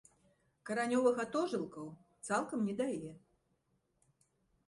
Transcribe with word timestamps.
Каранёвых 0.69 1.19
атожылкаў 1.25 1.85
цалкам 2.29 2.59
не 2.69 2.75
дае. 2.81 3.11